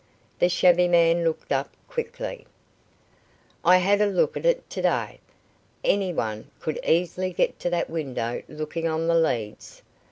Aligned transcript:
The 0.39 0.49
shabby 0.49 0.87
man 0.87 1.23
looked 1.23 1.51
up 1.51 1.73
quickly. 1.87 2.47
"I 3.63 3.77
had 3.77 4.01
a 4.01 4.07
look 4.07 4.35
at 4.35 4.47
it 4.47 4.67
to 4.71 4.81
day. 4.81 5.19
Any 5.83 6.11
one 6.11 6.49
could 6.59 6.79
easily 6.83 7.31
get 7.33 7.59
to 7.59 7.69
that 7.69 7.87
window 7.87 8.41
looking 8.49 8.87
on 8.87 9.05
the 9.05 9.13
leads." 9.13 9.83